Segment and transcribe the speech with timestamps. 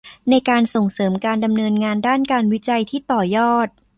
[0.29, 3.67] ในการส่งเสริมการดำเนินงานด้านการวิจัยที่ต่อยอด